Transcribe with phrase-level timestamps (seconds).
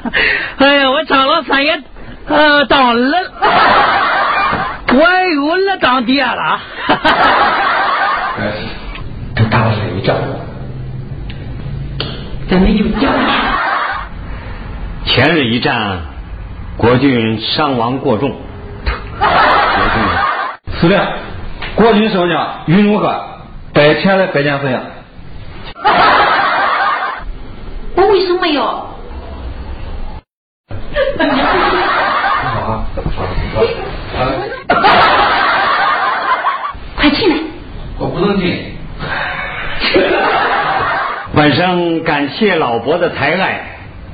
[0.58, 1.82] 哎呀，我张老三 也
[2.28, 3.18] 呃当了，
[4.92, 4.98] 我
[5.34, 6.60] 有了当爹了。
[8.38, 8.52] 哎
[9.36, 10.16] 这打了一仗，
[12.48, 13.12] 真的有讲。
[15.04, 16.00] 前日一战，
[16.76, 18.36] 国军伤亡过重。
[20.80, 20.98] 司令，
[21.74, 23.24] 国军少将云如鹤
[23.72, 24.80] 带前来拜见分呀。
[27.96, 28.89] 我为什么要？
[36.96, 37.36] 快进来！
[37.98, 38.76] 我不能进。
[41.34, 43.60] 晚上感谢老伯的抬爱，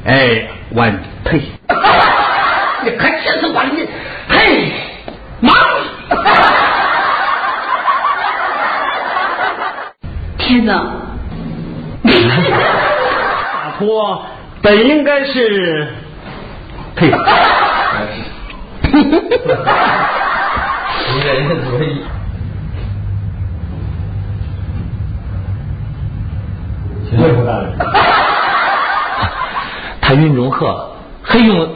[0.07, 0.93] 哎，晚
[1.25, 1.41] 呸！
[2.85, 3.87] 你可真是把你，
[4.29, 4.73] 嘿，
[5.41, 5.53] 妈！
[10.39, 10.75] 天哪！
[12.05, 14.23] 洒脱
[14.63, 15.89] 本应该是，
[16.97, 17.13] 呸！
[21.09, 22.05] 你这人主意。
[27.13, 27.73] 岳父大人，
[30.01, 30.91] 他云中鹤
[31.23, 31.69] 还用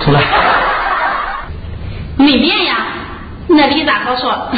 [0.00, 0.22] 出来？
[2.16, 2.76] 没变呀，
[3.48, 4.48] 那里咋好说？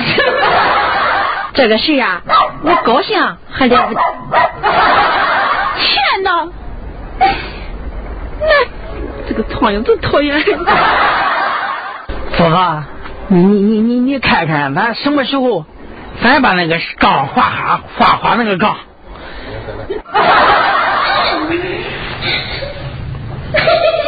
[1.53, 2.23] 这个事啊，
[2.63, 4.01] 我高兴还了不得。
[5.77, 6.49] 天哪！
[9.31, 10.43] 那这个苍蝇真讨厌。
[12.37, 12.57] 嫂子，
[13.29, 15.65] 你你你你你看看，咱什么时候，
[16.23, 18.77] 咱把那个缸画哈画画那个缸。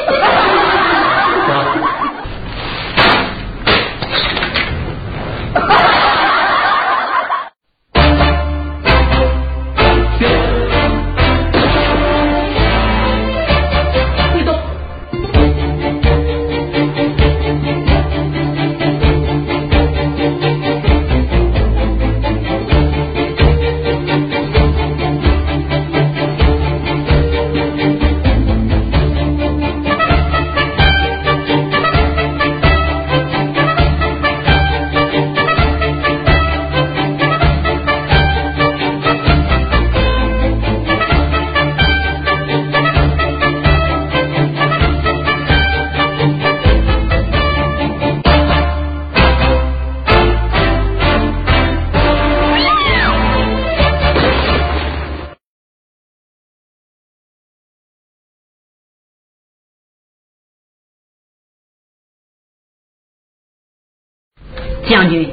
[64.92, 65.26] 将军，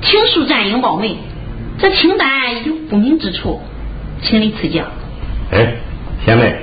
[0.00, 1.16] 请恕战营冒昧，
[1.78, 3.60] 这清单有不明之处，
[4.20, 4.82] 请你赐教。
[5.52, 5.74] 哎，
[6.26, 6.56] 贤妹，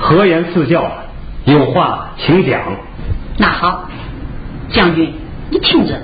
[0.00, 0.90] 何言赐教？
[1.44, 2.60] 有话请讲。
[3.38, 3.88] 那好，
[4.72, 5.12] 将军，
[5.50, 5.94] 你听着。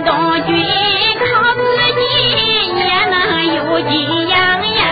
[0.00, 0.56] 关东军
[1.18, 1.22] 靠
[1.54, 1.60] 自
[1.98, 2.04] 己
[2.74, 2.80] 也
[3.10, 3.14] 能
[3.54, 3.92] 有几
[4.28, 4.34] 样
[4.74, 4.82] 呀？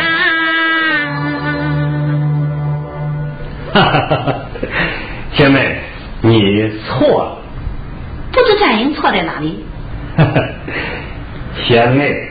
[3.73, 4.35] 哈哈哈哈！
[5.33, 5.81] 贤妹，
[6.21, 7.39] 你错了。
[8.33, 9.65] 不知战英错在哪里？
[10.17, 10.43] 哈哈，
[11.67, 12.28] 贤妹，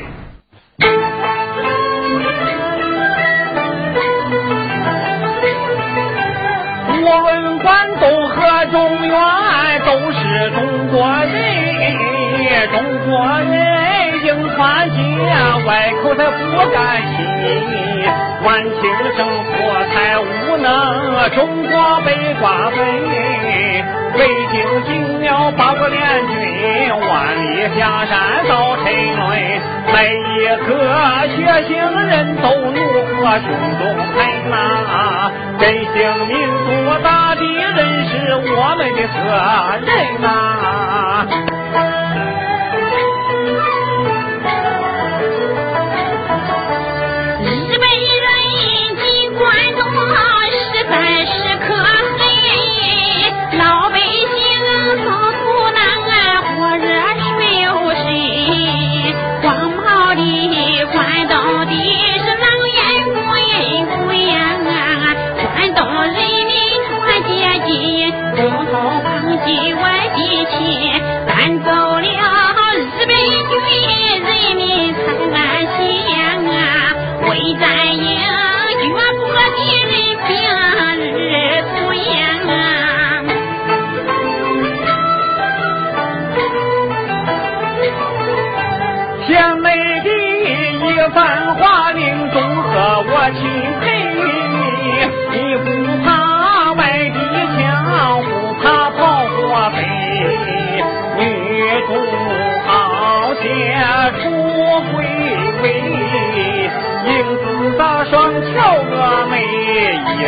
[13.08, 13.56] 人，中国人
[14.26, 14.98] 应团结，
[15.66, 15.70] 外
[16.04, 16.36] 口他不
[16.72, 16.78] 甘
[17.16, 17.18] 心，
[18.44, 18.82] 晚清
[19.16, 19.52] 政府
[19.94, 20.68] 才无能，
[21.32, 21.38] 中
[21.72, 22.08] 国被
[22.40, 22.78] 瓜分。
[24.14, 26.34] 北京进了八国联军，
[27.00, 27.08] 万
[27.40, 28.84] 里江山遭沉
[29.16, 29.26] 沦，
[29.94, 30.70] 每一个
[31.30, 31.38] 血
[31.68, 31.70] 腥
[32.08, 33.48] 人都怒火胸
[33.80, 33.82] 中
[34.16, 34.18] 喷
[34.50, 35.96] 呐，振兴
[36.28, 36.34] 民
[36.66, 36.68] 族
[37.04, 37.78] 大敌人
[38.08, 39.16] 是我们的责
[39.86, 39.88] 任
[40.22, 40.26] 呐、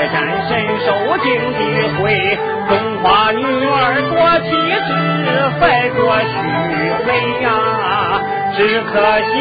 [0.10, 0.50] 一战身
[0.86, 0.88] 受
[1.20, 1.62] 尽诋
[2.02, 2.02] 毁，
[2.68, 2.74] 中
[3.04, 4.50] 华女儿多气
[4.88, 4.90] 质，
[5.60, 6.28] 赛过虚
[7.08, 7.10] 伪
[7.44, 7.48] 呀。
[8.58, 8.92] 只可
[9.22, 9.32] 惜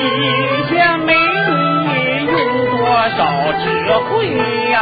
[0.68, 1.90] 贤美你
[2.26, 2.36] 用
[2.70, 2.78] 多
[3.16, 3.18] 少
[3.64, 3.64] 智
[4.10, 4.12] 慧
[4.70, 4.76] 呀？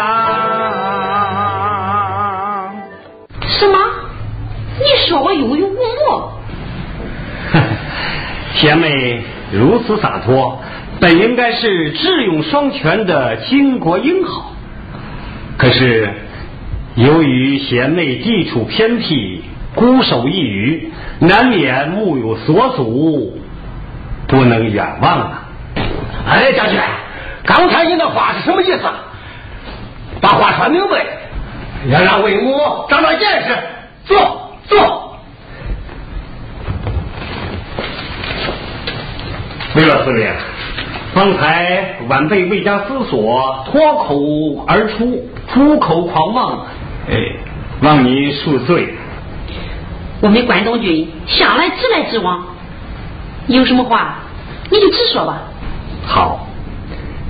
[3.43, 3.79] 什么？
[4.81, 6.32] 你说我有勇无谋？
[8.59, 9.23] 贤妹
[9.53, 10.59] 如此洒脱，
[11.00, 14.50] 本应该是智勇双全的巾帼英豪。
[15.76, 16.11] 是
[16.94, 19.43] 由于贤妹地处偏僻，
[19.75, 23.38] 孤守一隅，难免目有所阻，
[24.26, 25.43] 不能远望啊。
[26.26, 26.81] 哎，将军，
[27.44, 28.81] 刚才你那话是什么意思？
[30.20, 31.05] 把话说明白，
[31.90, 32.55] 要让魏母
[32.88, 33.55] 长长见识。
[34.06, 35.19] 坐，坐。
[39.75, 40.26] 魏老司令，
[41.17, 45.19] 方才晚辈未加思索，脱口而出，
[45.49, 46.67] 出口狂妄，
[47.09, 47.15] 哎，
[47.81, 48.93] 望您恕罪。
[50.21, 52.45] 我们关东军向来直来直往，
[53.47, 54.19] 有什么话
[54.69, 55.39] 你就直说吧。
[56.05, 56.47] 好，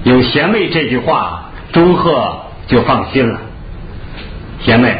[0.03, 3.41] 有贤妹这句话，钟鹤就放心了。
[4.65, 4.99] 贤妹，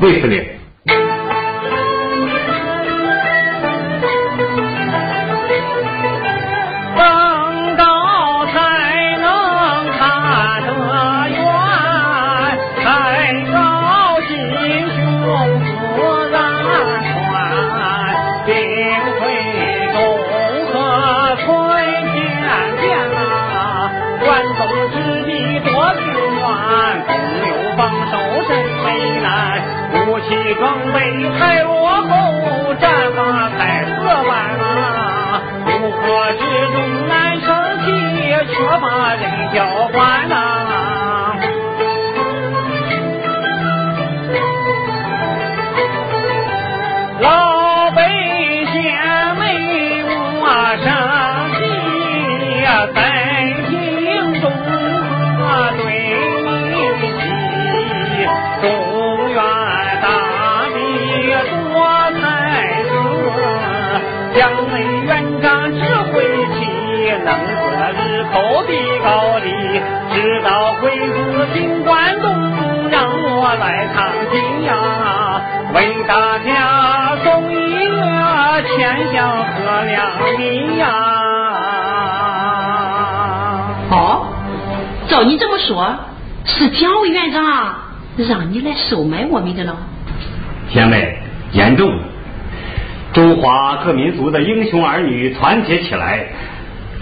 [0.00, 0.44] 魏司令。
[30.28, 31.70] 西装备太落
[32.02, 33.90] 后，战马太死
[34.28, 35.42] 板啊！
[35.66, 35.98] 乌合
[36.32, 36.40] 之
[36.72, 36.76] 众
[37.08, 37.46] 难成
[37.84, 37.86] 器，
[38.52, 39.22] 却把人
[39.52, 39.58] 交
[39.92, 40.34] 换呐、
[70.22, 72.32] 直到回自金关东，
[72.88, 75.42] 让我来唱金呀，
[75.74, 80.06] 为大家送一个千香和两
[80.38, 80.86] 米呀。
[83.90, 84.28] 哦，
[85.08, 85.92] 照你这么说，
[86.44, 87.42] 是蒋委员长
[88.16, 89.76] 让你来收买我们的了。
[90.70, 91.18] 贤妹，
[91.50, 92.04] 严重了。
[93.12, 96.28] 中华各民族的英雄儿女团结起来，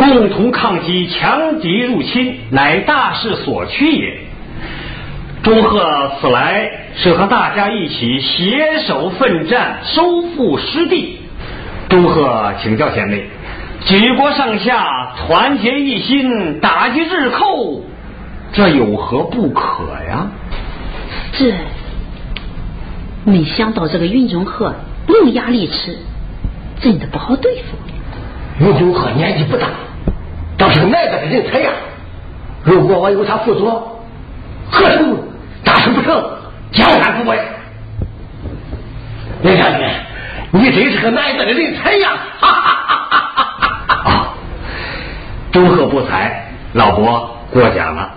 [0.00, 4.18] 共同抗击强敌入侵，乃大势所趋也。
[5.42, 11.18] 钟贺此来是和大家一起携手奋战，收复失地。
[11.90, 13.26] 钟贺请教贤妹，
[13.84, 17.84] 举国上下团结一心，打击日寇，
[18.54, 20.28] 这有何不可呀？
[21.32, 21.52] 这
[23.26, 24.74] 没想到这个云中鹤
[25.08, 25.98] 伶牙俐齿，
[26.80, 27.76] 真的不好对付。
[28.64, 29.68] 云中鹤年纪不大，
[30.60, 31.70] 倒是个耐得的人才呀。
[32.62, 33.98] 如果我有他辅佐，
[34.70, 35.16] 何愁
[35.64, 36.22] 大事不成，
[36.70, 37.38] 江山不稳。
[39.40, 39.88] 林将军，
[40.50, 42.10] 你真是个耐得的人才呀！
[44.04, 44.34] 啊，
[45.50, 48.10] 钟鹤不才，老伯过奖了。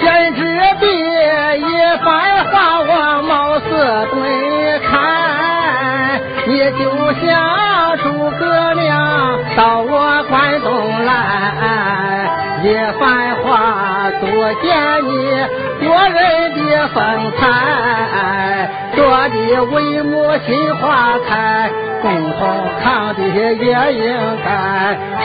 [0.00, 0.42] 贤侄
[0.80, 0.88] 别
[1.58, 1.62] 一
[2.04, 3.68] 番话，我貌似
[4.10, 4.47] 对，
[7.20, 11.10] 下诸葛亮到我关东来，
[12.62, 12.66] 一
[12.98, 14.26] 番话多
[14.62, 14.66] 见
[15.04, 15.10] 你
[15.86, 16.16] 国人
[16.54, 16.96] 的风
[17.38, 17.42] 采，
[18.96, 18.98] 多
[19.28, 21.70] 的为母心花开，
[22.02, 22.40] 共同
[22.82, 24.48] 抗敌也应该。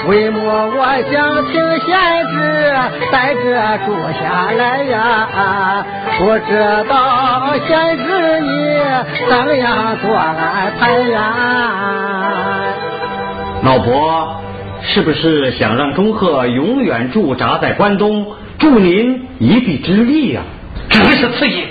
[0.08, 0.40] 为么，
[0.76, 0.78] 我
[1.12, 1.14] 想
[1.52, 1.54] 请
[1.86, 1.90] 贤
[2.28, 2.34] 侄
[3.12, 3.88] 带着住
[4.20, 4.96] 下来呀，
[6.18, 6.52] 不知
[6.90, 6.94] 道
[7.68, 8.48] 贤侄你
[9.30, 11.20] 怎样做安排呀？
[13.64, 14.40] 老伯。
[14.86, 18.28] 是不是想让钟鹤永远驻扎在关东，
[18.60, 20.42] 助您一臂之力呀？
[20.90, 21.64] 正是此意。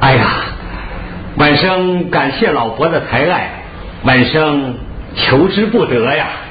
[0.00, 0.24] 哎呀，
[1.36, 3.50] 晚生感谢老伯的抬爱，
[4.04, 4.74] 晚生
[5.14, 6.41] 求之不得呀。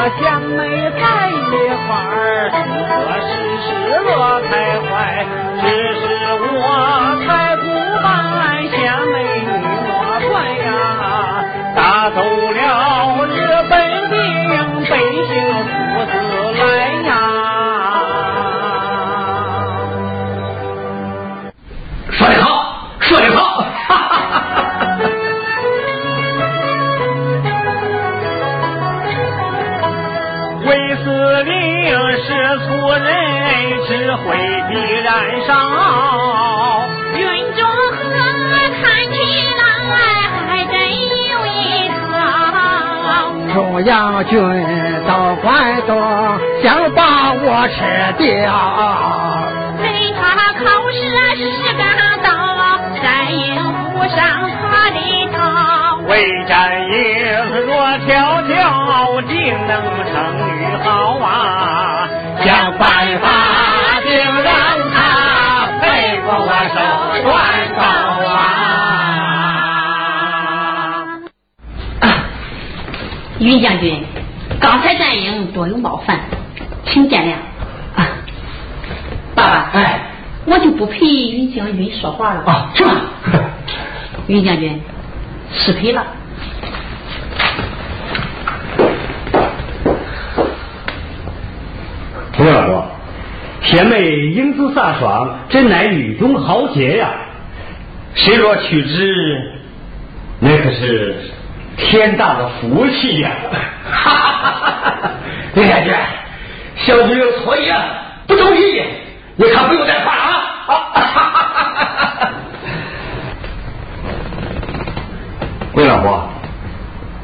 [0.00, 1.32] 能和贤妹在一
[1.86, 3.30] 块儿，我时
[3.60, 3.68] 时
[4.00, 4.08] 乐
[4.48, 4.50] 开
[4.88, 4.90] 怀。
[5.60, 5.62] 只
[6.00, 6.02] 是
[6.40, 6.56] 我
[7.26, 7.62] 才不
[8.02, 8.08] 办
[8.70, 8.80] 贤
[9.12, 9.14] 妹
[9.44, 9.52] 你
[9.84, 9.92] 莫
[10.30, 10.64] 怪呀，
[11.76, 11.78] 打
[12.08, 12.16] 走
[34.10, 35.08] 人只会的燃
[35.46, 35.48] 烧，
[37.14, 37.20] 云
[37.54, 38.02] 中鹤
[38.82, 39.14] 看起
[39.56, 39.62] 来
[40.48, 40.74] 还真
[41.28, 41.48] 有一
[41.88, 41.94] 套。
[43.54, 44.32] 中央军
[45.06, 45.46] 到关
[45.86, 45.90] 东，
[46.62, 47.78] 想把我吃
[48.18, 48.26] 掉。
[49.80, 49.84] 为
[50.18, 50.20] 他
[50.58, 50.98] 考试
[51.46, 51.48] 是
[51.78, 51.80] 干
[52.20, 52.28] 道，
[53.00, 53.38] 战营
[53.94, 54.18] 不上
[54.60, 54.98] 他的
[55.32, 55.38] 套。
[56.08, 56.10] 为
[56.48, 56.50] 战
[56.82, 56.90] 营
[57.66, 57.70] 若
[58.06, 59.32] 条条，定
[59.68, 59.72] 能
[60.10, 60.12] 成
[60.48, 60.48] 女
[60.82, 60.88] 好
[61.18, 62.08] 啊。
[62.42, 62.48] 想
[62.78, 62.88] 办
[63.20, 63.28] 法，
[66.70, 66.76] 手
[67.22, 67.80] 断手
[68.26, 68.36] 啊！
[73.38, 74.04] 云将军，
[74.60, 76.20] 刚才战营多有冒犯，
[76.84, 77.32] 请见谅
[77.98, 78.06] 啊！
[79.34, 80.00] 爸爸，哎，
[80.44, 82.70] 我就不陪云将军说话了啊！
[82.74, 83.00] 是吗？
[84.26, 84.80] 云将军，
[85.52, 86.06] 失陪了。
[92.38, 92.86] 刘老伯，
[93.70, 97.10] 贤妹英姿飒爽，真乃女中豪杰呀！
[98.14, 99.52] 谁若娶之，
[100.40, 101.14] 那可是
[101.76, 103.30] 天大的福气呀！
[103.88, 105.10] 哈哈哈哈哈！
[105.54, 105.94] 林将军，
[106.78, 107.70] 小女有错意，
[108.26, 108.82] 不中意，
[109.36, 110.32] 你可不用再夸啊！
[110.66, 111.62] 哈哈哈哈
[112.18, 112.28] 哈！
[115.74, 116.28] 魏老伯，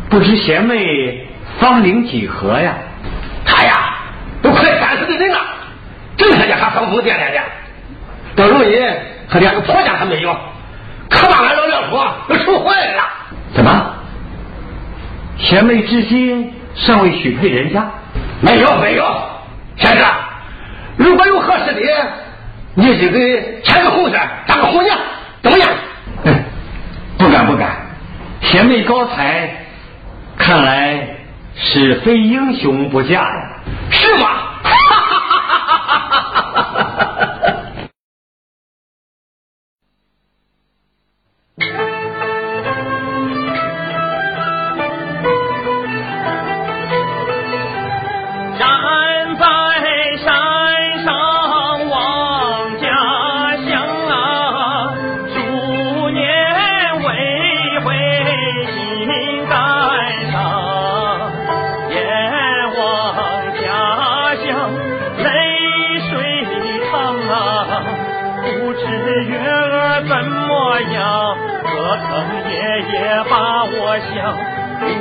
[0.08, 1.26] 不知贤妹
[1.58, 2.76] 芳龄几何呀？
[3.44, 3.94] 她呀。
[4.42, 5.38] 都快三十的人了，
[6.46, 7.40] 整天还疯疯癫癫的，
[8.36, 8.80] 到如今
[9.28, 10.36] 他连个婆家还没有，
[11.10, 13.02] 可把俺老两口都愁坏了。
[13.54, 13.94] 怎么？
[15.38, 17.84] 贤妹至今尚未许配人家？
[18.40, 19.04] 没有，没有。
[19.76, 20.06] 先生，
[20.96, 21.80] 如果有合适的，
[22.74, 24.96] 你就给牵个红线，当个红娘，
[25.42, 25.68] 怎么样？
[27.18, 27.70] 不敢，不敢。
[28.40, 29.50] 贤妹高才，
[30.38, 31.06] 看来
[31.56, 33.50] 是非英雄不嫁呀。
[33.90, 34.28] 是吗？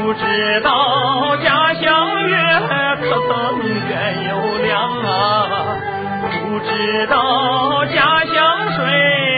[0.06, 2.38] 不知道家乡月
[3.02, 3.58] 可曾
[3.90, 3.92] 圆
[4.30, 4.30] 又
[4.64, 4.70] 亮
[5.02, 5.10] 啊？
[6.22, 8.36] 不知道家乡
[8.76, 8.78] 水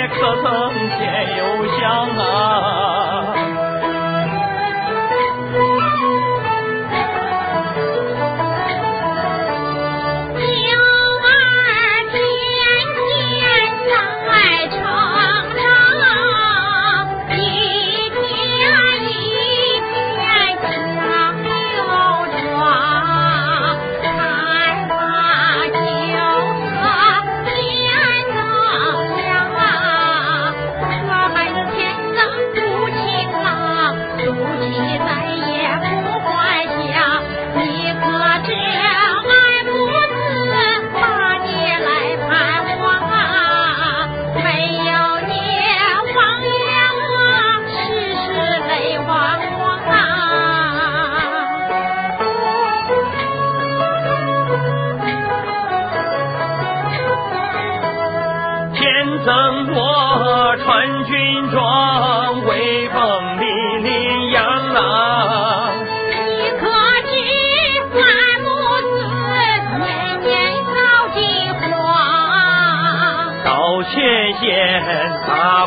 [0.10, 0.46] 可曾
[0.90, 1.00] 甜
[1.38, 1.40] 又
[1.80, 1.80] 香
[2.20, 2.22] 啊？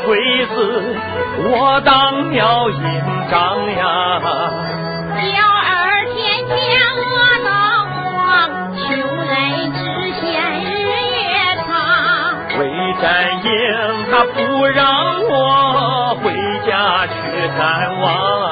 [0.00, 0.16] 打鬼
[0.46, 0.96] 子，
[1.44, 2.80] 我当了营
[3.30, 4.18] 长呀！
[5.20, 6.56] 鸟儿天天
[6.96, 7.04] 饿
[7.44, 7.48] 得
[8.04, 8.16] 慌，
[8.76, 9.30] 穷人
[9.74, 9.78] 只
[10.20, 10.24] 嫌
[10.64, 11.28] 日月
[11.66, 11.68] 长。
[12.58, 12.60] 为
[13.02, 13.04] 战
[13.44, 13.50] 营，
[14.10, 14.80] 他不让
[15.28, 16.32] 我回
[16.66, 17.12] 家去
[17.58, 17.60] 看
[18.00, 18.49] 望。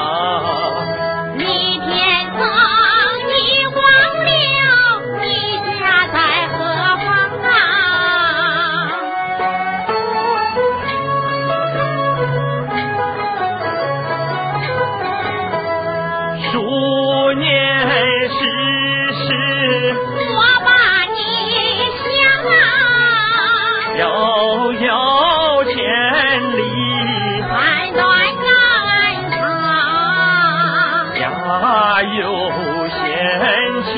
[33.88, 33.96] 贤妻，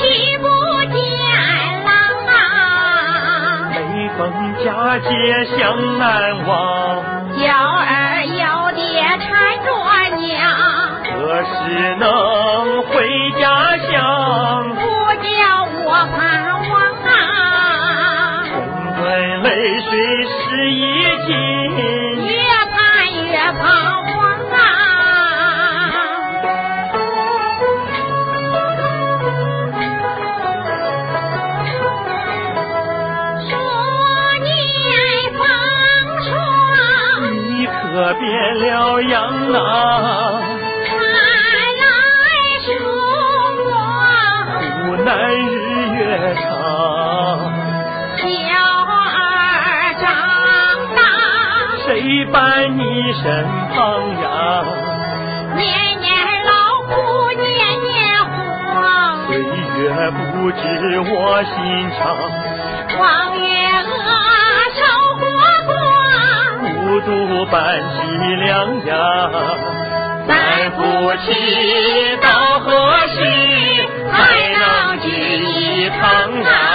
[0.00, 0.44] 妻不
[0.92, 0.98] 见
[1.84, 1.90] 郎
[2.26, 3.76] 啊，每
[4.18, 4.20] 逢
[4.64, 4.66] 佳
[4.98, 5.08] 节
[5.56, 5.58] 想
[5.98, 6.02] 难
[6.46, 6.50] 忘。
[7.38, 8.80] 娇儿要爹
[9.20, 9.24] 缠
[9.64, 9.68] 着
[10.16, 10.34] 娘，
[11.04, 11.54] 何时
[11.96, 12.04] 能
[12.82, 12.94] 回
[13.38, 13.44] 家
[13.90, 13.94] 乡？
[14.74, 14.80] 不
[15.22, 15.28] 叫
[15.84, 16.18] 我盼
[16.70, 17.08] 望啊，
[18.52, 18.56] 滚
[18.96, 19.04] 滚
[19.42, 19.48] 泪
[19.80, 19.90] 水
[38.76, 39.16] 了羊
[39.54, 39.58] 啊！
[40.84, 41.16] 看来
[42.62, 42.92] 是我
[44.52, 45.48] 苦难日
[45.94, 45.98] 月
[46.34, 46.44] 长，
[48.18, 48.24] 小
[49.16, 49.16] 儿
[49.98, 50.04] 长
[50.94, 51.00] 大，
[51.86, 51.88] 谁
[52.26, 52.36] 伴
[52.76, 52.82] 你
[53.22, 53.24] 身
[53.72, 53.76] 旁
[54.20, 54.26] 呀？
[55.56, 55.64] 年
[55.98, 56.06] 年
[56.44, 56.52] 劳
[56.90, 56.92] 苦
[57.32, 57.48] 年
[57.80, 57.96] 年
[58.74, 58.76] 荒，
[59.26, 60.60] 岁月不知
[61.00, 61.54] 我心
[61.98, 62.04] 肠，
[67.06, 69.30] 光，孤独伴凄凉呀。
[70.28, 70.82] 咱夫
[71.24, 73.14] 妻到何时
[74.10, 74.14] 才
[74.58, 75.08] 能聚
[75.44, 76.00] 一堂
[76.42, 76.65] 啊？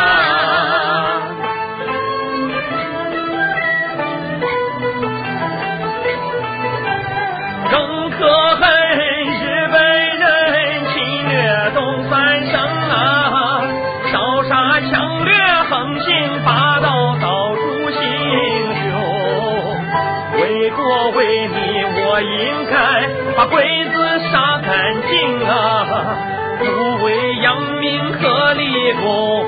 [28.94, 29.46] 不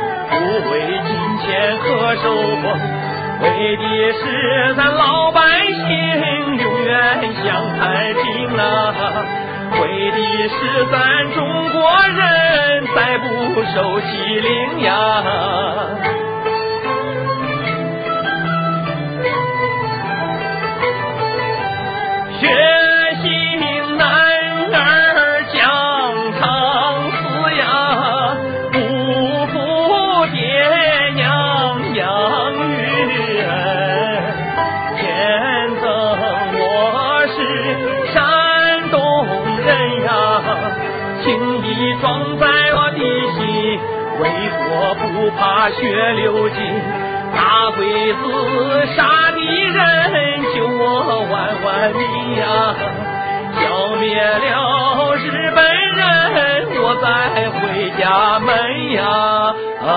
[0.72, 0.72] 为
[1.06, 2.24] 金钱和收
[2.62, 2.64] 风，
[3.42, 3.46] 为
[3.78, 4.22] 的是
[4.76, 5.82] 咱老百姓
[6.58, 6.92] 永远
[7.44, 7.44] 享
[7.80, 8.24] 太平
[8.58, 8.62] 啊！
[9.82, 10.18] 为的
[10.50, 10.96] 是咱
[11.34, 11.38] 中
[11.72, 11.82] 国
[12.16, 13.26] 人再不
[13.64, 14.94] 受欺凌呀！
[45.74, 46.58] 血流尽。
[47.36, 48.20] 打鬼子
[48.96, 49.82] 杀敌人，
[50.54, 50.82] 救我
[51.32, 51.34] 万
[51.66, 52.02] 万民
[52.38, 52.46] 呀！
[53.56, 53.62] 消
[54.00, 55.64] 灭了日本
[55.96, 56.02] 人，
[56.80, 58.48] 我再回家门
[58.94, 59.02] 呀！
[59.84, 59.90] 啊！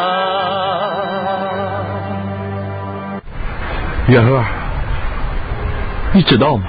[4.09, 4.43] 月娥，
[6.12, 6.65] 你知道吗？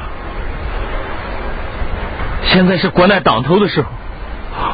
[2.43, 3.87] 现在是国难当头的时候，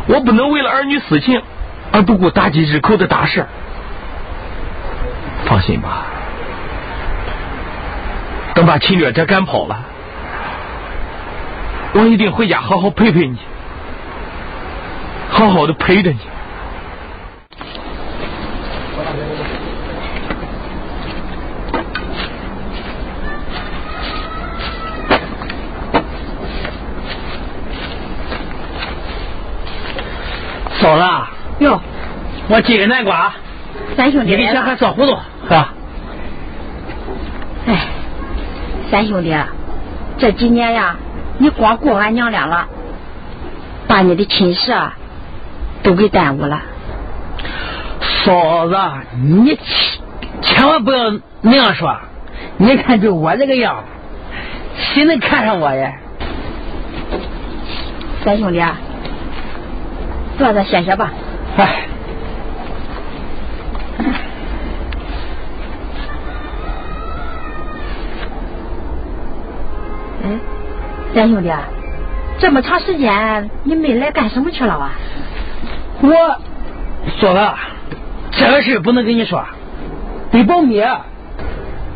[0.07, 1.41] 我不能为了儿女私情
[1.91, 3.45] 而不顾大吉日寇的大事。
[5.45, 6.05] 放心吧，
[8.55, 9.77] 等把侵略者赶跑了，
[11.93, 13.37] 我一定回家好好陪陪你，
[15.29, 16.17] 好好的陪着你。
[30.79, 31.03] 嫂子，
[31.59, 31.79] 哟，
[32.49, 33.31] 我几个南瓜，
[33.95, 35.73] 三兄弟你给小孩烧糊涂，是吧？
[37.67, 37.87] 哎，
[38.89, 39.35] 三兄弟，
[40.17, 40.95] 这几年呀，
[41.37, 42.67] 你光顾俺娘俩了，
[43.87, 44.93] 把你的亲事啊
[45.83, 46.61] 都给耽误了。
[48.25, 48.75] 嫂子，
[49.15, 49.65] 你千
[50.41, 51.95] 千万不要那样说。
[52.57, 53.83] 你看就我这个样，
[54.75, 55.93] 谁能看上我呀？
[58.23, 58.77] 三兄弟，啊，
[60.37, 61.11] 坐着歇歇吧。
[61.57, 61.82] 哎，
[70.21, 70.39] 嗯，
[71.15, 71.63] 三兄弟，啊，
[72.39, 74.91] 这么长时间你没来干什么去了啊？
[76.01, 76.11] 我
[77.19, 77.55] 说了，
[78.31, 79.43] 这个事不能跟你说，
[80.31, 80.83] 得保密。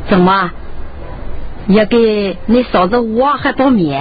[0.10, 0.52] 怎么？
[1.68, 3.92] 也给你嫂子我还保密？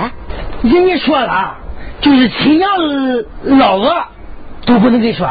[0.62, 1.57] 人家说了，
[2.00, 2.70] 就是亲娘
[3.59, 3.92] 老子
[4.64, 5.29] 都不能跟说。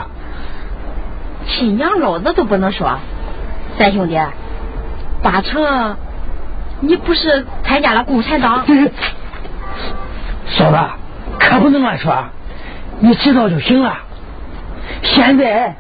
[1.48, 3.00] 亲娘老子都不能说，
[3.78, 4.19] 三兄弟，
[5.24, 5.95] 八成
[6.82, 8.65] 你不是参加了共产党？
[10.47, 10.78] 嫂子，
[11.39, 12.25] 可不能乱说，
[12.99, 13.97] 你知道就行了。
[15.01, 15.75] 现在，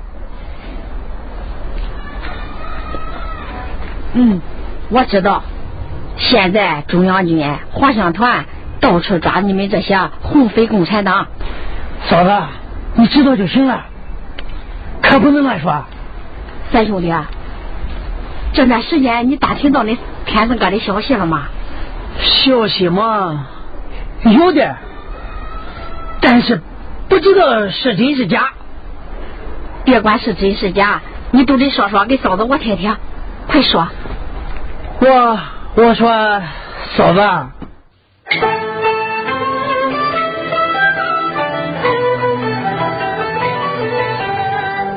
[4.13, 4.41] 嗯，
[4.89, 5.43] 我知道。
[6.17, 8.45] 现在中央军、华乡团
[8.79, 11.27] 到处抓你们这些红匪共产党。
[12.07, 12.31] 嫂子，
[12.95, 13.85] 你知道就行了，
[15.01, 15.85] 可不能乱说。
[16.71, 17.13] 三兄弟，
[18.53, 21.47] 这段时间你打听到那天子哥的消息了吗？
[22.19, 23.47] 消息嘛，
[24.23, 24.75] 有的，
[26.21, 26.61] 但是
[27.09, 28.49] 不知道是真是假。
[29.83, 31.01] 别管是真是假，
[31.31, 32.97] 你都得说说给嫂子我听听，
[33.47, 33.87] 快说。
[34.99, 35.39] 我
[35.75, 36.41] 我说
[36.95, 37.21] 嫂子，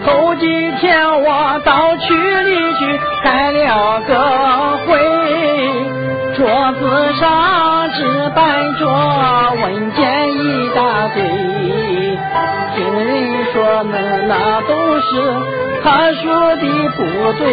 [0.06, 4.57] 头几天我到区里去开了个
[6.88, 8.86] 桌上只办着
[9.62, 11.20] 文件一大堆，
[12.74, 13.94] 听人说那
[14.26, 15.06] 那都是
[15.82, 16.22] 特殊
[16.56, 16.64] 的
[16.96, 16.98] 部
[17.36, 17.44] 队，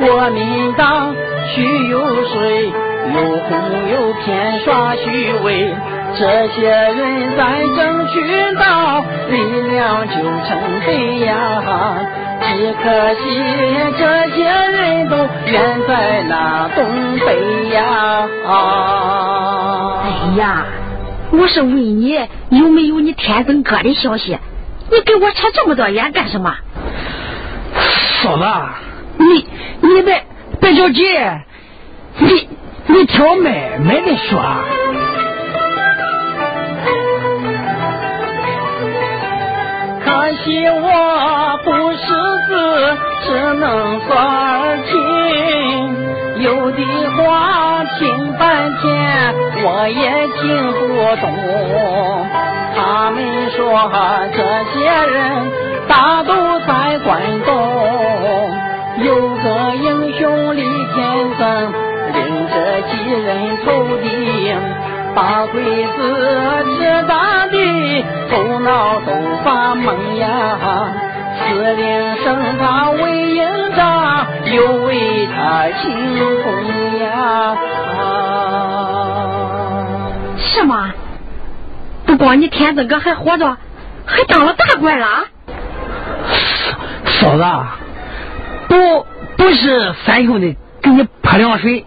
[0.00, 1.16] 国民党
[1.54, 2.36] 去游说，
[3.14, 3.16] 又
[3.48, 3.50] 哄
[3.90, 5.74] 又骗耍虚伪。
[6.18, 7.40] 这些人在
[7.74, 8.20] 争取
[8.58, 9.32] 到力
[9.70, 10.14] 量就
[10.46, 10.48] 成
[10.84, 11.32] 对呀，
[12.40, 13.20] 只可惜
[13.98, 18.28] 这些人都远在那东北呀。
[20.02, 20.06] 哎
[20.38, 20.64] 呀，
[21.32, 22.18] 我是问你
[22.50, 24.38] 有没有你天增哥的消息？
[24.90, 26.54] 你给我扯这么多远干什么？
[28.22, 28.44] 嫂子，
[29.18, 29.46] 你
[29.80, 30.24] 你别
[30.60, 31.02] 别着急，
[32.18, 32.48] 你
[32.86, 34.40] 你听我妹妹的说。
[40.28, 42.04] 可惜我不识
[42.46, 42.52] 字，
[43.24, 44.92] 只能说儿听。
[46.42, 46.82] 有的
[47.16, 50.78] 话听半天我也听不
[51.16, 51.24] 懂。
[52.76, 53.16] 他们
[53.52, 53.56] 说
[54.34, 54.38] 这
[54.74, 55.16] 些人
[55.88, 57.08] 大都在关
[57.46, 57.48] 东，
[58.98, 60.60] 有个英雄李
[60.92, 60.98] 天
[61.38, 61.72] 增
[62.12, 63.66] 领着几人头
[64.02, 64.06] 顶。
[65.14, 65.98] 把鬼子
[66.76, 67.57] 吃大的
[68.30, 69.12] 头脑都
[69.44, 70.94] 发懵呀！
[71.38, 77.56] 司令生他为营长，又为他庆功呀！
[80.38, 80.92] 是吗？
[82.06, 83.56] 不光你天子哥还活着，
[84.06, 85.06] 还当了大官了。
[87.20, 87.44] 嫂子，
[88.68, 89.06] 不
[89.36, 91.86] 不是三兄弟给你泼凉水，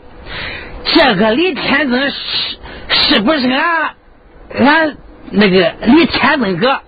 [0.86, 2.58] 这个李天子是。
[2.94, 3.96] 是不是俺
[4.66, 4.98] 俺
[5.32, 6.80] 那个李天增哥？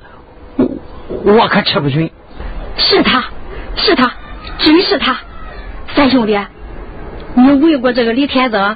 [1.24, 2.10] 我可吃不准。
[2.78, 3.24] 是他，
[3.76, 4.12] 是他，
[4.60, 5.18] 真是他。
[5.96, 6.38] 三兄弟，
[7.36, 8.76] 你问过这个李天增，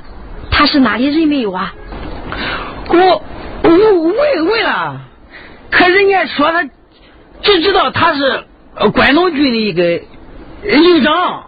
[0.50, 1.74] 他是哪里人没有啊？
[2.90, 3.24] 我
[3.64, 5.02] 我问问了，
[5.70, 6.64] 可人家说他
[7.42, 8.46] 只知道他是
[8.94, 9.84] 关东军的一个
[10.64, 11.46] 营长，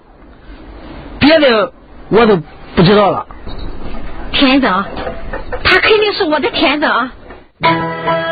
[1.20, 1.72] 别的
[2.10, 2.38] 我都
[2.76, 3.28] 不知道了。
[4.32, 4.84] 天增。
[5.64, 7.12] 他肯定是我的天增。
[7.60, 7.70] 来
[8.06, 8.29] 望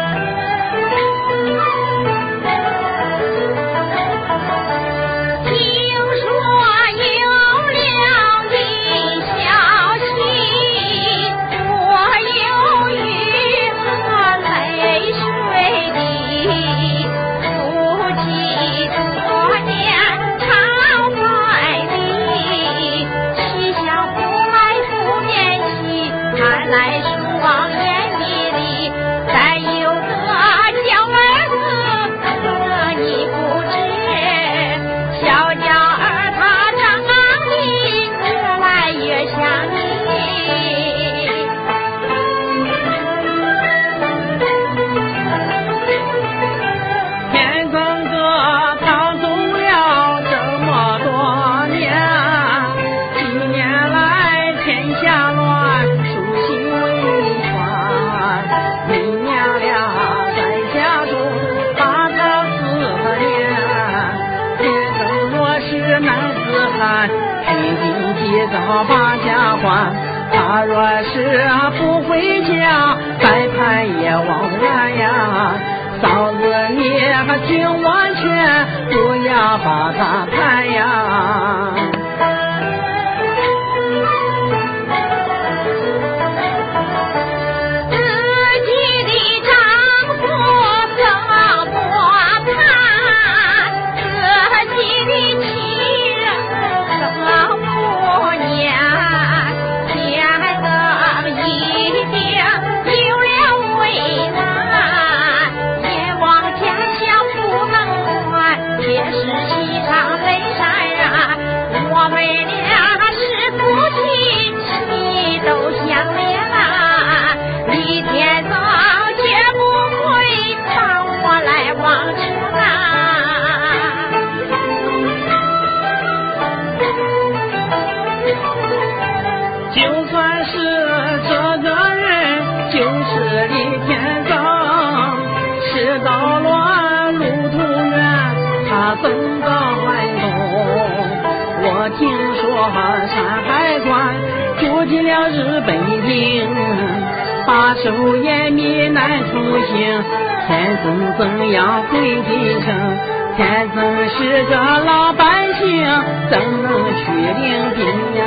[147.67, 150.03] 把守严密难出行。
[150.47, 152.97] 天尊怎样会进城？
[153.35, 155.85] 天尊是个老百姓，
[156.29, 158.23] 怎能去领兵呀？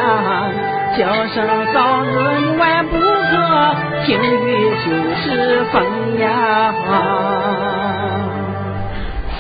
[0.98, 4.90] 叫声嫂子你万不可，听雨就
[5.22, 6.74] 是风呀。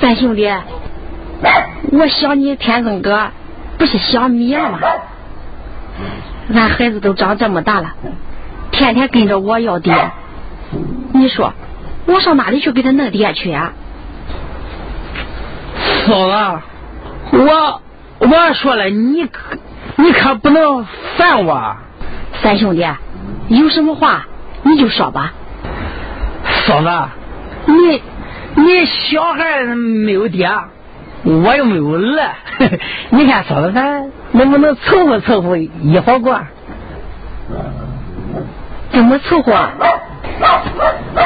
[0.00, 0.50] 三兄弟，
[1.92, 3.28] 我想你天尊哥，
[3.76, 4.78] 不是想你了吗？
[6.54, 7.92] 俺孩子都长这么大了，
[8.80, 10.10] 天天跟着我要爹，
[11.12, 11.52] 你说
[12.06, 13.72] 我上哪里去给他弄爹去啊？
[16.06, 16.62] 嫂子，
[17.32, 17.82] 我
[18.20, 19.58] 我说了，你可
[19.96, 21.76] 你可不能烦我。
[22.42, 22.86] 三兄弟，
[23.48, 24.26] 有什么话
[24.62, 25.34] 你就说吧。
[26.66, 26.88] 嫂子，
[27.66, 28.02] 你
[28.54, 30.50] 你小孩没有爹，
[31.24, 32.30] 我又没有儿，
[33.10, 34.10] 你看嫂子咱。
[34.32, 36.40] 能不能凑合凑合一好过？
[38.92, 39.52] 怎么凑合？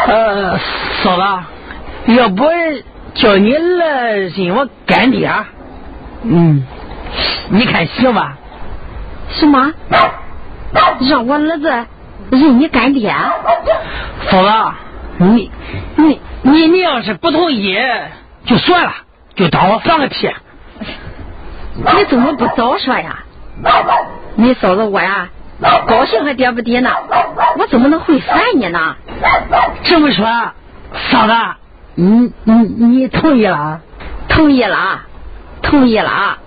[0.07, 0.59] 呃，
[1.03, 1.23] 嫂子，
[2.15, 2.45] 要不
[3.15, 5.31] 叫你儿认我干爹？
[6.25, 6.65] 嗯，
[7.49, 8.37] 你看行吧？
[9.29, 9.73] 什么？
[11.09, 11.87] 让我儿子
[12.31, 13.15] 认你干爹？
[14.31, 14.51] 嫂子，
[15.19, 15.51] 你
[15.97, 17.79] 你你你要是不同意，
[18.45, 18.93] 就算了，
[19.37, 20.31] 就当我放个屁。
[21.77, 23.19] 你怎么不早说呀？
[24.37, 25.29] 你嫂子我呀，
[25.89, 26.91] 高兴还点不爹呢？
[27.59, 28.97] 我怎么能会烦你呢？
[29.85, 30.27] 这么说，
[31.11, 31.33] 嫂子，
[31.95, 33.81] 你你你同意了？
[34.29, 35.01] 同意了，
[35.63, 36.39] 同意了。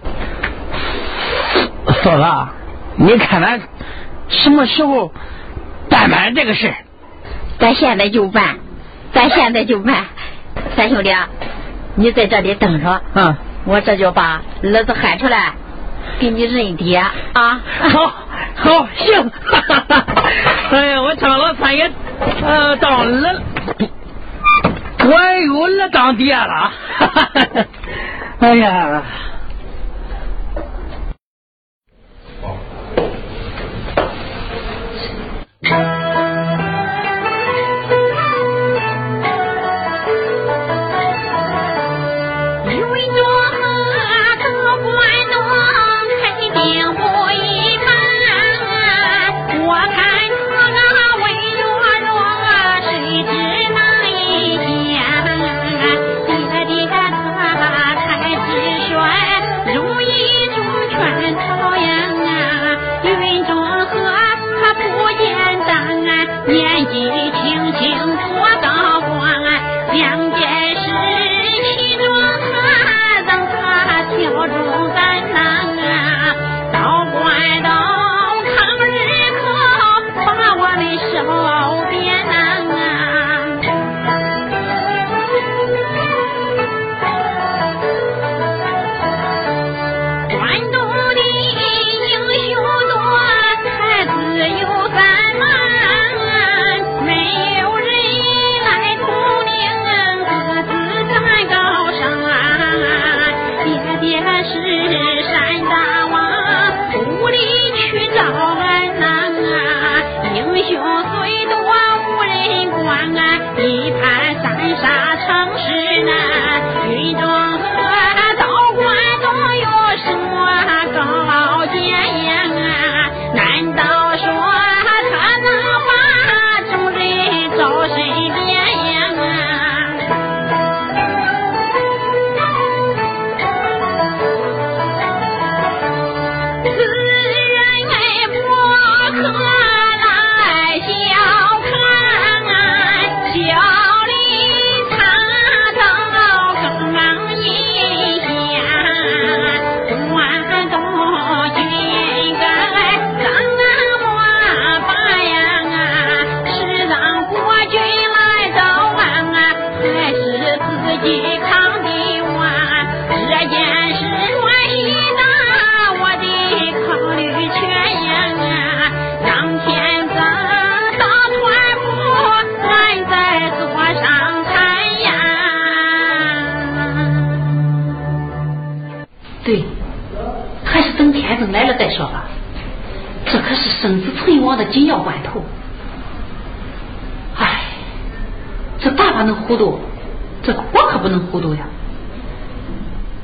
[2.04, 2.48] 嫂子，
[2.98, 3.60] 你看咱
[4.30, 5.12] 什么时候
[5.90, 6.74] 办办这个事？
[7.60, 8.58] 咱现在就办，
[9.14, 10.06] 咱现在就办。
[10.76, 11.16] 三兄弟，
[11.96, 13.02] 你在这里等着。
[13.16, 13.36] 嗯。
[13.66, 15.54] 我这就把儿子喊出来，
[16.20, 16.98] 给你认爹
[17.34, 17.60] 啊！
[17.94, 18.14] 好，
[18.56, 19.32] 好，行。
[20.72, 21.90] 哎呀，我张老三也
[22.44, 23.42] 呃当儿，
[25.06, 25.12] 我
[25.46, 26.72] 有儿当爹了。
[28.40, 29.02] 哎呀。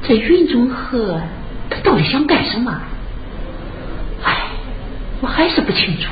[0.05, 1.17] 这云中鹤
[1.69, 2.77] 他到底想干什么？
[4.23, 4.35] 哎，
[5.21, 6.09] 我还是不清楚。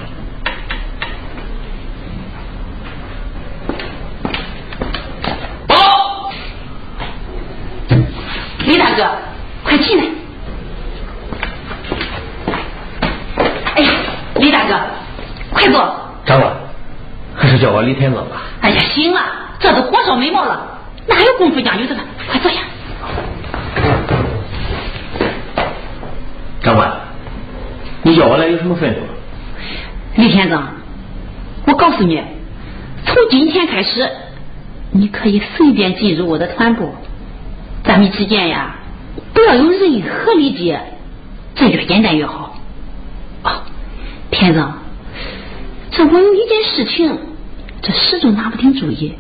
[5.68, 6.32] 报，
[8.66, 9.06] 李大哥，
[9.66, 10.06] 快进来。
[13.76, 13.92] 哎呀，
[14.36, 14.80] 李大哥，
[15.52, 15.80] 快坐。
[16.26, 16.54] 长官，
[17.36, 18.42] 还是叫我李天乐吧。
[18.62, 19.22] 哎呀，行了，
[19.60, 20.66] 这都火烧眉毛了，
[21.08, 22.02] 哪有功夫讲究这个？
[22.30, 22.62] 快坐下。
[28.04, 28.96] 你叫我来有什么吩咐？
[30.16, 30.62] 李天增，
[31.68, 32.22] 我告诉你，
[33.06, 34.10] 从今天开始，
[34.92, 36.96] 你可以随便进入我的团部，
[37.84, 38.76] 咱们之间呀，
[39.34, 40.82] 不要有任何理解，
[41.56, 42.58] 这越简单越好。
[43.44, 43.64] 啊，
[44.32, 44.72] 天增，
[45.92, 47.18] 这我有一件事情，
[47.82, 49.14] 这始终拿不定主意，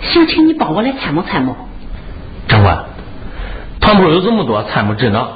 [0.00, 1.56] 想请你帮我来参谋参谋。
[2.48, 2.84] 长官，
[3.80, 5.28] 团部有这么多参谋智囊，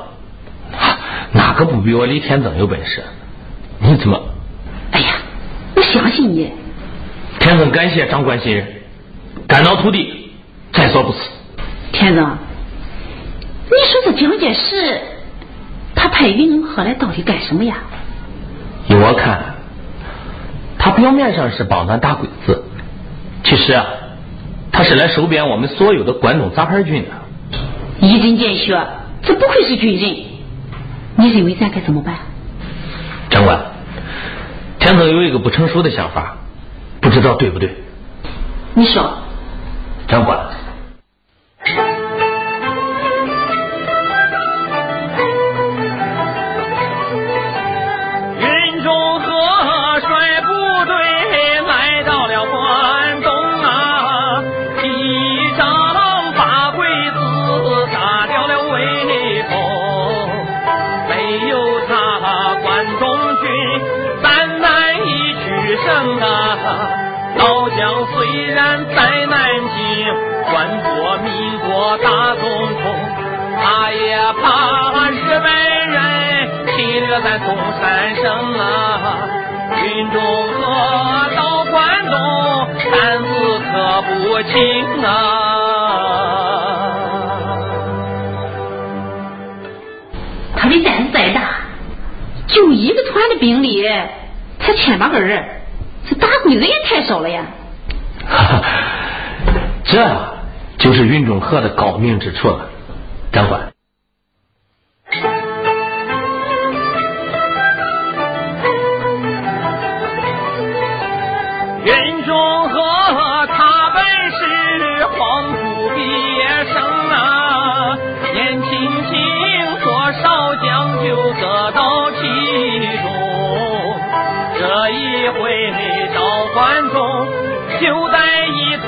[1.57, 3.03] 哪个不比我李天增有本事？
[3.79, 4.21] 你怎么？
[4.93, 5.15] 哎呀，
[5.75, 6.53] 我相信你。
[7.41, 8.67] 天增感谢长官信任，
[9.49, 10.33] 肝脑涂地，
[10.75, 11.19] 在所不辞。
[11.93, 15.01] 天增，你说这蒋介石
[15.95, 17.79] 他派云中鹤来到底干什么呀？
[18.89, 19.55] 依我看，
[20.79, 22.65] 他表面上是帮咱打鬼子，
[23.45, 23.87] 其实啊，
[24.71, 28.07] 他是来收编我们所有的关东杂牌军的。
[28.07, 28.79] 一针见血，
[29.23, 30.26] 这不愧是军人。
[31.17, 32.15] 你认为咱该怎么办？
[33.31, 33.61] 长官，
[34.79, 36.37] 田总有一个不成熟的想法，
[37.01, 37.75] 不知道对不对？
[38.75, 39.19] 你说，
[40.07, 40.39] 长官，
[84.47, 85.13] 可不轻啊。
[90.57, 91.41] 他的胆子再大，
[92.47, 93.85] 就一个团的兵力，
[94.59, 95.45] 才千把个人，
[96.09, 97.43] 这打鬼子也太少了呀。
[98.29, 98.63] 哈哈，
[99.85, 100.05] 这
[100.79, 102.69] 就是云中鹤的高明之处了，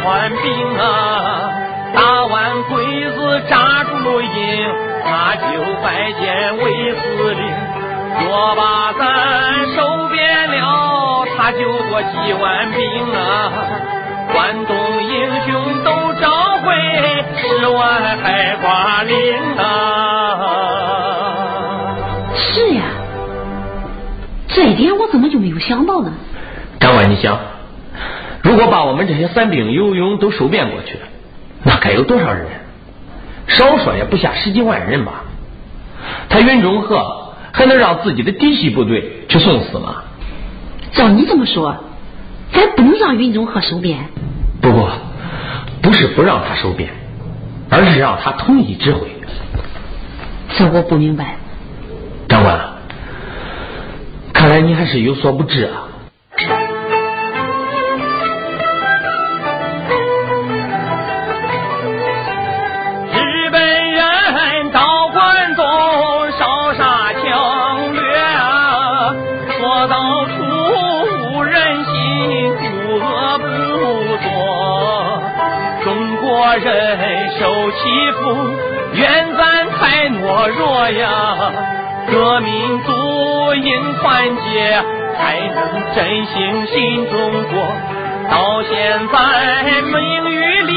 [0.09, 1.53] 带一团兵啊，
[1.95, 3.91] 打完鬼子扎住
[4.23, 4.29] 营，
[5.05, 5.43] 他就
[5.83, 7.43] 拜见魏司令。
[8.25, 9.05] 若把咱
[9.77, 12.81] 收编了，他就多几万兵
[13.15, 13.53] 啊！
[14.33, 15.91] 关东英雄都
[16.21, 16.31] 召
[16.65, 16.75] 回，
[17.37, 19.65] 十万海瓜林啊！
[22.35, 22.83] 是呀，
[24.49, 26.11] 这一点我怎么就没有想到呢？
[26.81, 27.39] 敢问，你想，
[28.49, 30.97] 如果把我们这些散兵游勇都收编过去，
[31.65, 32.47] 那该有多少人？
[33.47, 35.25] 少说也不下十几万人吧。
[36.31, 39.97] 他云中鹤还能让自己的嫡系部队去送死吗？
[40.93, 41.77] 照你这么说，
[42.51, 43.99] 咱不能让云中鹤收编。
[44.63, 44.93] 不过，
[45.83, 46.89] 不是不让他收编，
[47.69, 49.01] 而是让他统一指挥。
[50.57, 51.37] 这我不明白。
[52.31, 52.59] 长官，
[54.33, 55.88] 看来你还是有所不知啊。
[76.59, 77.77] 人受欺
[78.13, 78.21] 负，
[78.95, 81.53] 怨咱太懦弱呀。
[82.11, 84.83] 各民族应团结，
[85.17, 85.59] 才能
[85.95, 85.97] 振
[86.27, 87.53] 兴新中国。
[88.31, 89.17] 到现在
[89.83, 89.95] 名
[90.31, 90.73] 誉里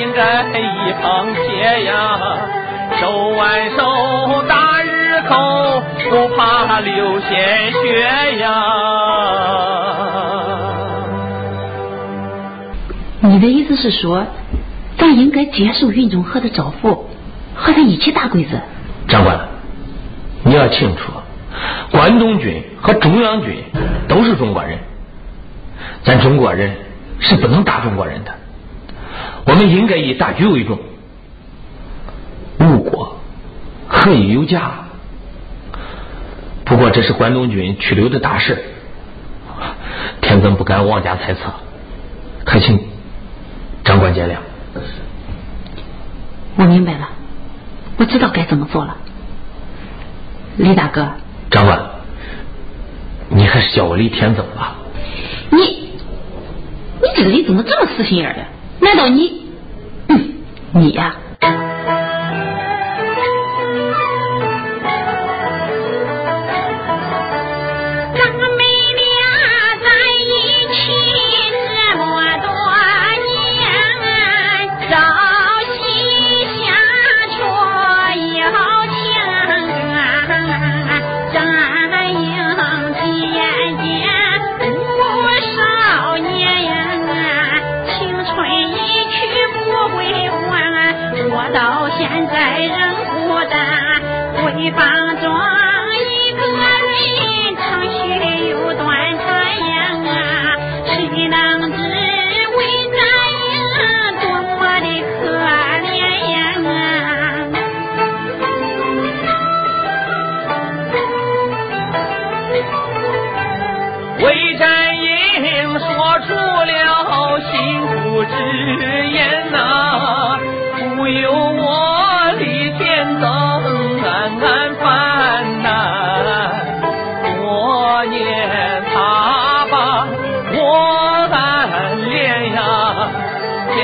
[0.00, 0.20] 应该
[0.58, 1.90] 一旁撇呀，
[3.00, 3.78] 手挽手
[4.48, 8.44] 大日口，不怕流鲜血呀。
[13.20, 14.24] 你的意思是说，
[15.06, 17.06] 咱应该接受云中河的招呼，
[17.54, 18.58] 和他一起打鬼子？
[19.06, 19.38] 长官，
[20.42, 21.12] 你要清楚，
[21.92, 23.62] 关东军和中央军
[24.08, 24.80] 都是中国人，
[26.02, 26.74] 咱中国人
[27.20, 28.32] 是不能打中国人的，
[29.44, 30.76] 我们应该以大局为重。
[32.58, 33.20] 误国
[33.86, 34.72] 何以有家？
[36.64, 38.64] 不过这是关东军去留的大事，
[40.20, 41.42] 天尊不敢妄加猜测，
[42.44, 42.80] 还请
[43.84, 44.38] 长官见谅。
[46.56, 47.08] 我明白了，
[47.98, 48.96] 我知道该怎么做了。
[50.56, 51.06] 李大哥，
[51.50, 51.78] 长官，
[53.28, 54.76] 你还是叫我李天增吧。
[55.50, 58.40] 你你这个人怎么这么死心眼儿的？
[58.80, 59.42] 难道你，
[60.08, 60.34] 嗯，
[60.72, 61.75] 你呀、咱
[94.70, 94.95] 回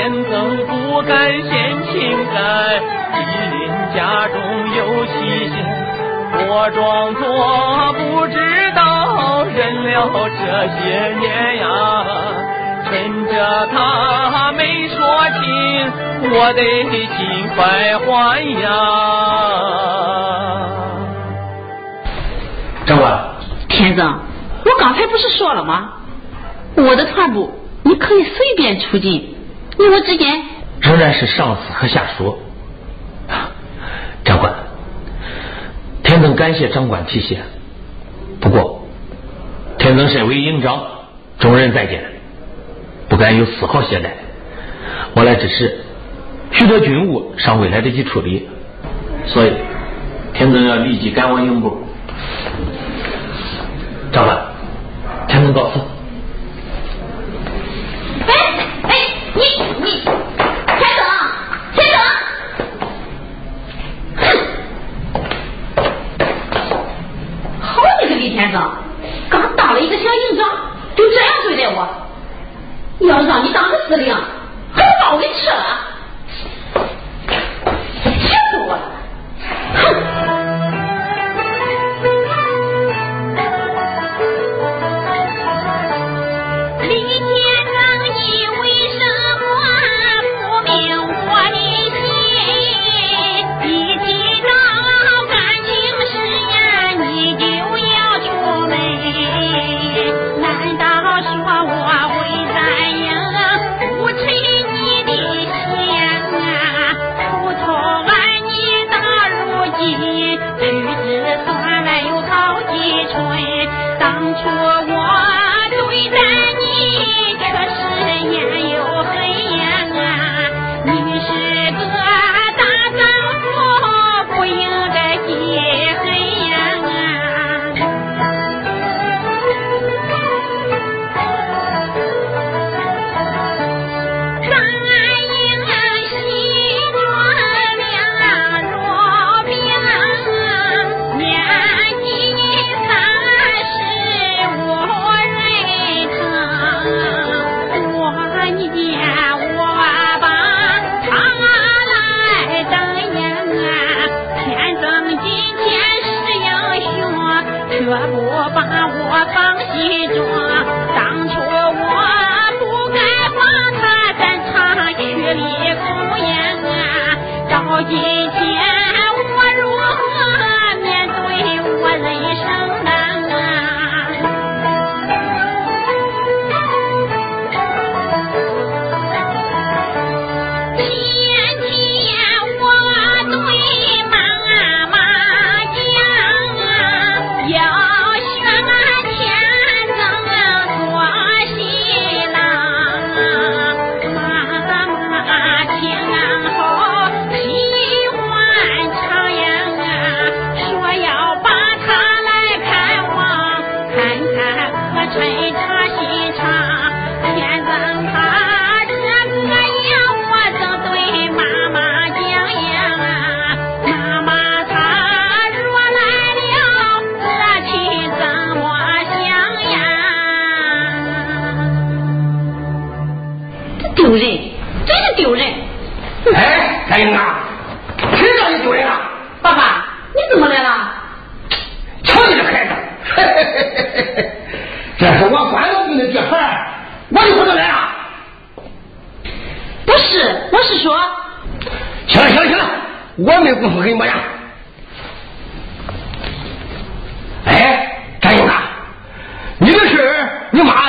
[0.02, 1.94] 天增不敢献情
[2.34, 2.82] 感，
[3.14, 3.20] 吉
[3.52, 3.54] 林
[3.94, 4.34] 家中
[4.74, 5.12] 有期
[5.48, 5.54] 限。
[6.48, 7.22] 我装作
[7.92, 8.34] 不知
[8.74, 10.42] 道，忍了这
[10.74, 10.80] 些
[11.20, 11.70] 年呀，
[12.84, 13.32] 趁着
[13.68, 14.98] 他没说
[15.38, 15.46] 清，
[16.32, 16.60] 我得
[17.16, 18.10] 尽快还
[18.60, 18.66] 呀。
[22.86, 23.06] 长官，
[23.68, 24.04] 田总，
[24.64, 25.90] 我刚才不是说了吗？
[26.74, 27.52] 我的团部
[27.84, 29.31] 你可以随便出进，
[29.78, 30.42] 你我之间
[30.80, 32.38] 仍然是上司和下属。
[34.24, 34.52] 长官，
[36.04, 37.38] 天增感谢长官提携，
[38.40, 38.86] 不过
[39.78, 40.80] 天增身为营长，
[41.38, 42.04] 重任在肩，
[43.08, 44.10] 不敢有丝毫懈怠。
[45.14, 45.78] 我来之时，
[46.52, 48.48] 许多军务尚未来得及处理，
[49.26, 49.52] 所以
[50.34, 51.82] 天增要立即赶往营部。
[54.12, 54.38] 长官，
[55.26, 55.80] 天增告辞。
[58.28, 58.32] 哎
[58.84, 58.94] 哎，
[59.34, 59.40] 你
[59.82, 60.12] 你，天
[60.96, 61.04] 增，
[61.74, 61.98] 天增，
[64.16, 64.20] 哼，
[67.60, 68.60] 好你个李天增，
[69.28, 70.48] 刚当了一个小营长，
[70.94, 71.88] 就这样对待我。
[73.40, 74.14] 你当个司令，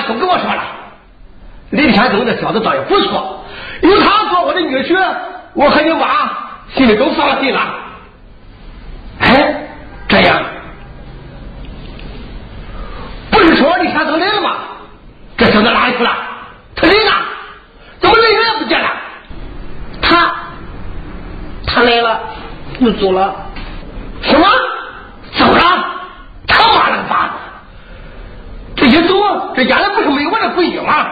[0.07, 0.63] 都跟我说了。
[1.71, 3.43] 李天增这小子倒也不错，
[3.81, 4.95] 有他做我的女婿，
[5.53, 6.29] 我和你妈
[6.75, 7.59] 心里都放心了。
[9.19, 9.67] 哎，
[10.07, 10.41] 这样，
[13.31, 14.55] 不是说李天增来了吗？
[15.35, 16.11] 这小子哪里去了？
[16.75, 17.11] 他人呢？
[17.99, 18.89] 怎么人也不见了？
[20.01, 20.35] 他
[21.65, 22.19] 他来了，
[22.79, 23.33] 又走了。
[24.21, 24.47] 什么？
[25.37, 25.85] 走了？
[26.47, 27.33] 他妈了个巴子！
[28.75, 29.15] 这一走，
[29.55, 31.07] 这家里不是没有我这闺女吗？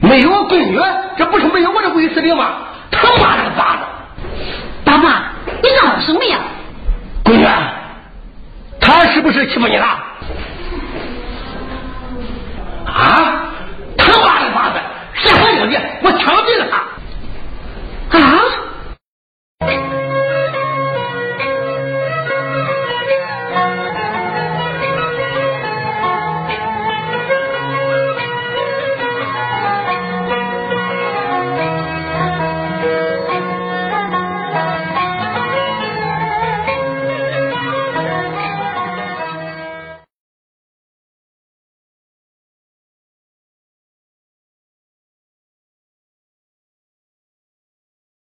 [0.00, 0.80] 没有我闺女，
[1.16, 2.50] 这不是没有我这韦司令吗？
[2.90, 3.82] 他妈了个巴子！
[4.84, 5.22] 爸妈，
[5.62, 6.38] 你闹什么呀？
[7.24, 7.46] 闺女，
[8.80, 9.86] 他是不是欺负你了？
[12.86, 13.39] 啊！